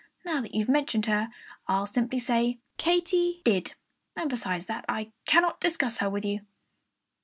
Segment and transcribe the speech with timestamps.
[0.25, 1.29] Now that you've mentioned her,
[1.67, 3.75] I'll simply say Katy did.
[4.17, 6.39] And beyond that I cannot discuss her with you."